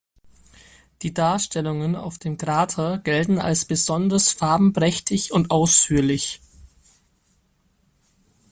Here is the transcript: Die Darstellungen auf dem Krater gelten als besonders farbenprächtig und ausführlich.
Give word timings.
Die 1.03 1.13
Darstellungen 1.13 1.95
auf 1.95 2.17
dem 2.17 2.35
Krater 2.35 2.97
gelten 2.97 3.37
als 3.37 3.65
besonders 3.65 4.31
farbenprächtig 4.31 5.31
und 5.31 5.51
ausführlich. 5.51 6.41